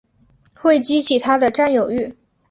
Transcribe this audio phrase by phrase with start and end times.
[0.59, 2.15] 会激起他的占有慾